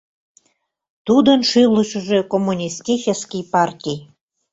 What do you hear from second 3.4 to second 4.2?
партий.